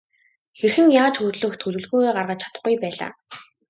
Хэрхэн 0.59 0.87
яаж 1.01 1.15
хөдлөх 1.19 1.53
төлөвлөгөөгөө 1.61 2.13
гаргаж 2.15 2.39
чадахгүй 2.43 2.75
байлаа. 2.83 3.11